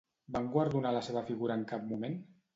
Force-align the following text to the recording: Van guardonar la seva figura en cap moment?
Van 0.37 0.47
guardonar 0.55 0.93
la 0.95 1.03
seva 1.09 1.23
figura 1.29 1.59
en 1.61 1.69
cap 1.75 1.87
moment? 1.93 2.19